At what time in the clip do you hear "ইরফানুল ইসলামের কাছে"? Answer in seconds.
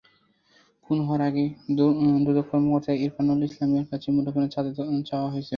3.03-4.07